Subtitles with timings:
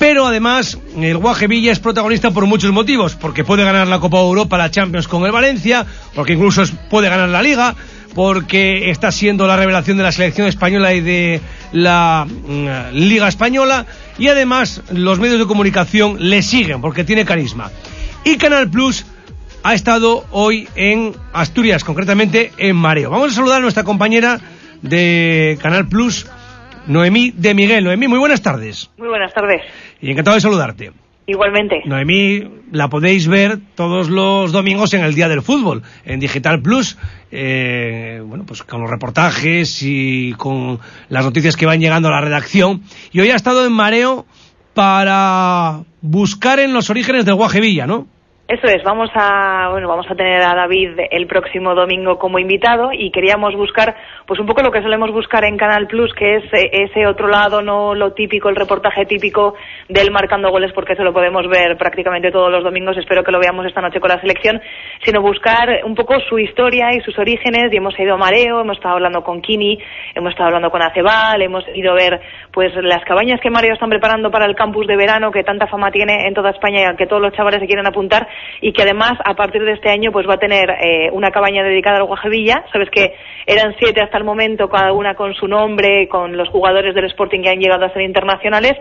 [0.00, 4.18] Pero además, el Guaje Villa es protagonista por muchos motivos, porque puede ganar la Copa
[4.18, 5.84] Europa, la Champions con el Valencia,
[6.14, 7.74] porque incluso puede ganar la Liga,
[8.14, 11.42] porque está siendo la revelación de la selección española y de
[11.72, 13.84] la mm, Liga Española,
[14.18, 17.70] y además los medios de comunicación le siguen, porque tiene carisma.
[18.24, 19.04] Y Canal Plus
[19.62, 23.10] ha estado hoy en Asturias, concretamente en Mareo.
[23.10, 24.40] Vamos a saludar a nuestra compañera
[24.80, 26.26] de Canal Plus,
[26.86, 27.84] Noemí de Miguel.
[27.84, 28.90] Noemí, muy buenas tardes.
[28.96, 29.60] Muy buenas tardes.
[30.00, 30.92] Y encantado de saludarte.
[31.26, 31.82] Igualmente.
[31.84, 36.98] Noemí la podéis ver todos los domingos en el Día del Fútbol, en Digital Plus,
[37.30, 42.20] eh, bueno, pues con los reportajes y con las noticias que van llegando a la
[42.20, 42.82] redacción.
[43.12, 44.26] Y hoy ha estado en Mareo
[44.74, 48.08] para buscar en los orígenes del Guajevilla, ¿no?
[48.50, 52.90] Eso es, vamos a, bueno, vamos a tener a David el próximo domingo como invitado
[52.92, 53.94] y queríamos buscar,
[54.26, 57.28] pues un poco lo que solemos buscar en Canal Plus, que es eh, ese otro
[57.28, 59.54] lado, no lo típico, el reportaje típico
[59.88, 63.38] del marcando goles, porque eso lo podemos ver prácticamente todos los domingos, espero que lo
[63.38, 64.60] veamos esta noche con la selección,
[65.04, 68.78] sino buscar un poco su historia y sus orígenes, y hemos ido a Mareo, hemos
[68.78, 69.78] estado hablando con Kini,
[70.12, 73.90] hemos estado hablando con Acebal, hemos ido a ver, pues, las cabañas que Mareo están
[73.90, 76.96] preparando para el campus de verano, que tanta fama tiene en toda España y al
[76.96, 78.26] que todos los chavales se quieren apuntar,
[78.60, 81.62] y que además a partir de este año pues va a tener eh, una cabaña
[81.62, 82.64] dedicada al Guajevilla.
[82.72, 83.14] Sabes que
[83.46, 87.42] eran siete hasta el momento, cada una con su nombre, con los jugadores del Sporting
[87.42, 88.74] que han llegado a ser internacionales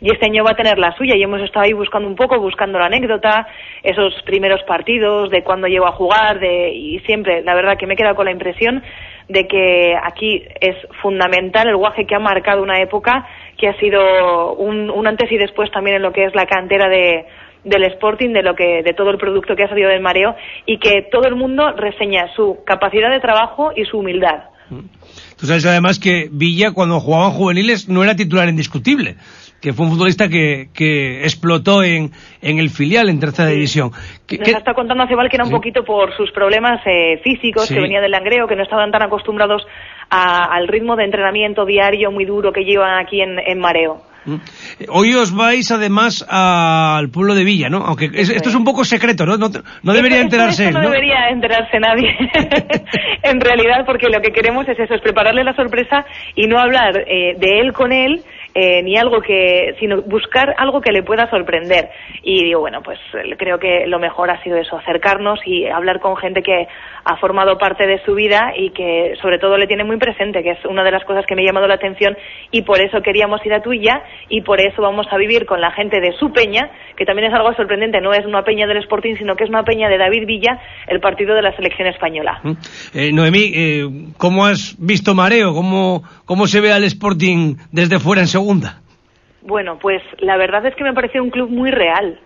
[0.00, 2.38] y este año va a tener la suya y hemos estado ahí buscando un poco,
[2.40, 3.46] buscando la anécdota,
[3.82, 7.94] esos primeros partidos, de cuándo llegó a jugar de, y siempre, la verdad que me
[7.94, 8.82] he quedado con la impresión
[9.28, 13.26] de que aquí es fundamental el guaje que ha marcado una época
[13.58, 16.88] que ha sido un, un antes y después también en lo que es la cantera
[16.88, 17.26] de,
[17.66, 20.78] del Sporting, de lo que, de todo el producto que ha salido del mareo y
[20.78, 24.44] que todo el mundo reseña su capacidad de trabajo y su humildad.
[25.38, 29.16] Tú sabes además que Villa cuando jugaban juveniles no era titular indiscutible
[29.60, 32.10] que fue un futbolista que, que explotó en,
[32.42, 33.90] en el filial en tercera división.
[33.90, 38.00] Nos está contando hace que era un poquito por sus problemas eh, físicos, que venía
[38.00, 39.66] del langreo, que no estaban tan acostumbrados
[40.10, 44.02] al ritmo de entrenamiento diario muy duro que llevan aquí en, en Mareo.
[44.88, 47.78] Hoy os vais además al pueblo de Villa, ¿no?
[47.78, 49.36] Aunque esto es un poco secreto, ¿no?
[49.36, 52.10] No, debería enterarse No, debería enterarse nadie,
[53.22, 57.04] en realidad, porque lo que queremos es eso, es prepararle la sorpresa y no hablar
[57.06, 58.22] eh, de él con él,
[58.58, 61.90] eh, ni algo que, sino buscar algo que le pueda sorprender.
[62.22, 62.98] Y digo, bueno, pues
[63.36, 66.66] creo que lo mejor ha sido eso, acercarnos y hablar con gente que
[67.04, 70.52] ha formado parte de su vida y que sobre todo le tiene muy presente, que
[70.52, 72.16] es una de las cosas que me ha llamado la atención
[72.50, 75.72] y por eso queríamos ir a tuya y por eso vamos a vivir con la
[75.72, 79.16] gente de su peña, que también es algo sorprendente, no es una peña del Sporting,
[79.18, 82.40] sino que es una peña de David Villa, el partido de la selección española.
[82.42, 82.52] Mm.
[82.94, 83.84] Eh, Noemí, eh,
[84.16, 85.52] ¿cómo has visto Mareo?
[85.52, 88.45] ¿Cómo, ¿Cómo se ve al Sporting desde fuera en segundo?
[89.42, 92.20] Bueno, pues la verdad es que me pareció un club muy real.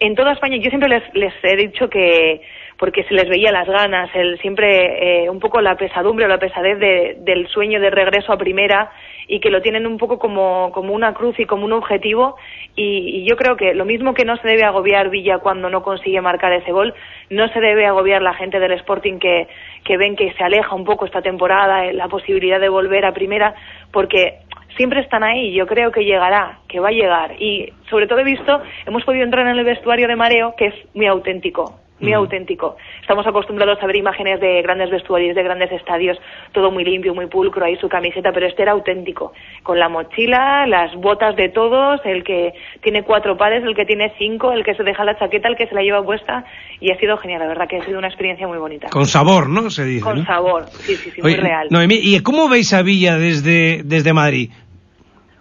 [0.00, 2.42] En toda España, yo siempre les, les he dicho que,
[2.78, 4.08] porque se les veía las ganas,
[4.40, 8.90] siempre eh, un poco la pesadumbre o la pesadez del sueño de regreso a primera
[9.26, 12.36] y que lo tienen un poco como, como una cruz y como un objetivo
[12.76, 16.20] y, yo creo que lo mismo que no se debe agobiar Villa cuando no consigue
[16.20, 16.94] marcar ese gol,
[17.30, 19.48] no se debe agobiar la gente del Sporting que,
[19.84, 23.12] que ven que se aleja un poco esta temporada, eh, la posibilidad de volver a
[23.12, 23.54] primera,
[23.92, 24.38] porque
[24.78, 27.42] siempre están ahí, yo creo que llegará, que va a llegar.
[27.42, 30.74] Y sobre todo he visto, hemos podido entrar en el vestuario de Mareo, que es
[30.94, 32.76] muy auténtico, muy auténtico.
[33.00, 36.16] Estamos acostumbrados a ver imágenes de grandes vestuarios, de grandes estadios,
[36.52, 39.32] todo muy limpio, muy pulcro, ahí su camiseta, pero este era auténtico,
[39.64, 44.12] con la mochila, las botas de todos, el que tiene cuatro pares, el que tiene
[44.16, 46.44] cinco, el que se deja la chaqueta, el que se la lleva puesta,
[46.80, 48.90] y ha sido genial, la verdad que ha sido una experiencia muy bonita.
[48.90, 49.70] Con sabor, ¿no?
[49.70, 50.04] Se dice.
[50.04, 51.66] Con sabor, sí, sí, sí, muy real.
[51.70, 54.50] Noemí, ¿y cómo veis a Villa desde, desde Madrid?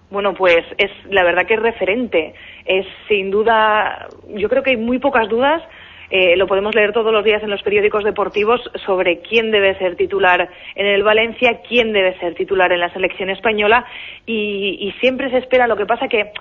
[0.10, 2.34] Bueno, pues es la verdad que es referente.
[2.66, 5.62] Es sin duda, yo creo que hay muy pocas dudas.
[6.10, 9.98] Eh, lo podemos leer todos los días en los periódicos deportivos sobre quién debe ser
[9.98, 13.86] titular en el Valencia, quién debe ser titular en la selección española
[14.26, 15.68] y, siempre se espera.
[15.68, 16.32] Lo que pasa que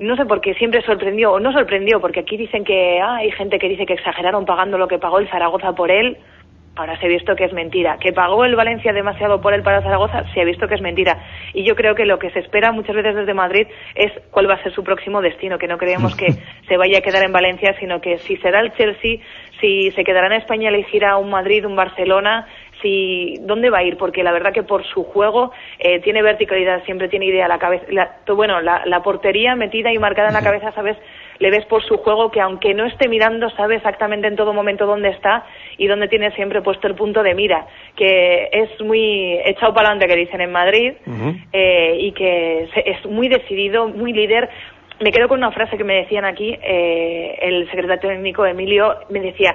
[0.00, 3.30] no sé por qué siempre sorprendió o no sorprendió, porque aquí dicen que ah, hay
[3.30, 6.18] gente que dice que exageraron pagando lo que pagó el Zaragoza por él
[6.76, 7.96] ahora se ha visto que es mentira.
[7.98, 11.18] Que pagó el Valencia demasiado por él para Zaragoza, se ha visto que es mentira.
[11.54, 14.54] Y yo creo que lo que se espera muchas veces desde Madrid es cuál va
[14.54, 16.32] a ser su próximo destino, que no creemos que
[16.68, 19.18] se vaya a quedar en Valencia, sino que si será el Chelsea,
[19.60, 22.46] si se quedará en España, elegirá un Madrid, un Barcelona,
[22.82, 26.84] si dónde va a ir, porque la verdad que por su juego eh, tiene verticalidad,
[26.84, 27.86] siempre tiene idea la cabeza,
[28.28, 30.98] bueno, la, la portería metida y marcada en la cabeza, sabes
[31.38, 34.86] le ves por su juego que aunque no esté mirando sabe exactamente en todo momento
[34.86, 35.44] dónde está
[35.78, 37.66] y dónde tiene siempre puesto el punto de mira,
[37.96, 40.92] que es muy echado para adelante que dicen en Madrid
[41.52, 44.48] eh, y que es muy decidido, muy líder.
[45.00, 49.20] Me quedo con una frase que me decían aquí, eh, el secretario técnico Emilio me
[49.20, 49.54] decía,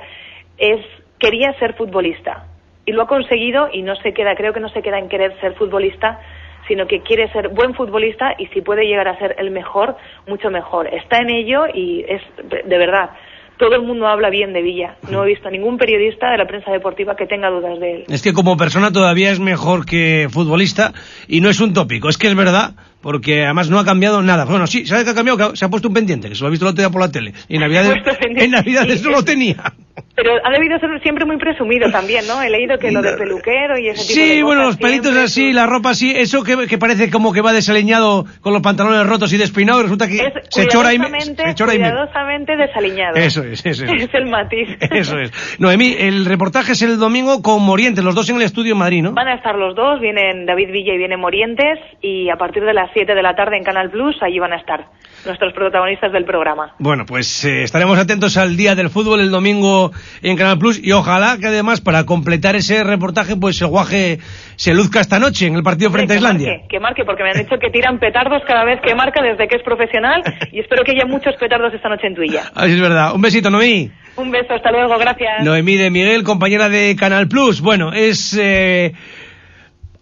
[0.57, 0.79] es
[1.19, 2.45] quería ser futbolista
[2.85, 5.39] y lo ha conseguido y no se queda, creo que no se queda en querer
[5.39, 6.19] ser futbolista,
[6.67, 9.95] sino que quiere ser buen futbolista y si puede llegar a ser el mejor,
[10.27, 10.87] mucho mejor.
[10.87, 13.11] Está en ello y es de verdad
[13.61, 14.95] todo el mundo habla bien de Villa.
[15.11, 18.03] No he visto a ningún periodista de la prensa deportiva que tenga dudas de él.
[18.09, 20.93] Es que como persona todavía es mejor que futbolista
[21.27, 24.45] y no es un tópico, es que es verdad, porque además no ha cambiado nada.
[24.45, 25.55] Bueno, sí, ¿sabes qué ha cambiado?
[25.55, 27.11] Se ha puesto un pendiente, que se lo ha visto el otro día por la
[27.11, 27.33] tele.
[27.47, 29.57] Y en Navidad, en Navidad eso lo tenía.
[30.15, 32.41] Pero ha debido ser siempre muy presumido también, ¿no?
[32.41, 35.15] He leído que lo de peluquero y ese tipo sí, de Sí, bueno, los pelitos
[35.15, 39.31] así, la ropa así, eso que, parece como que va desaliñado con los pantalones rotos
[39.33, 40.17] y despeinados, resulta que
[40.49, 43.15] se chora y se chora cuidadosamente desaliñado.
[43.15, 43.91] Eso es, eso es.
[44.01, 44.67] Es el matiz.
[44.79, 45.31] Eso es.
[45.59, 49.03] Noemí, el reportaje es el domingo con Morientes, los dos en el estudio en Madrid,
[49.03, 49.13] ¿no?
[49.13, 52.73] Van a estar los dos, vienen David Villa y viene Morientes, y a partir de
[52.73, 54.85] las 7 de la tarde en Canal Plus, allí van a estar
[55.25, 56.73] nuestros protagonistas del programa.
[56.79, 60.91] Bueno, pues eh, estaremos atentos al Día del Fútbol el domingo en Canal Plus y
[60.91, 64.19] ojalá que además para completar ese reportaje pues el guaje
[64.55, 66.61] se luzca esta noche en el partido frente a Islandia.
[66.69, 69.57] que marque, porque me han dicho que tiran petardos cada vez que marca desde que
[69.57, 72.43] es profesional y espero que haya muchos petardos esta noche en tuya.
[72.55, 73.13] Así es verdad.
[73.13, 73.91] Un besito, Noemí.
[74.17, 75.43] Un beso, hasta luego, gracias.
[75.43, 77.61] Noemí de Miguel, compañera de Canal Plus.
[77.61, 78.93] Bueno, es eh,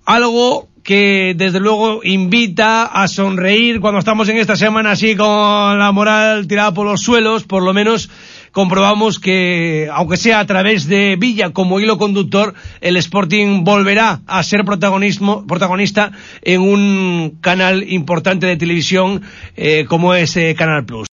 [0.06, 5.92] algo que desde luego invita a sonreír cuando estamos en esta semana así con la
[5.92, 8.10] moral tirada por los suelos, por lo menos
[8.54, 14.42] comprobamos que, aunque sea a través de Villa como hilo conductor, el Sporting volverá a
[14.42, 19.22] ser protagonismo, protagonista en un canal importante de televisión
[19.58, 21.09] eh, como es eh, Canal Plus.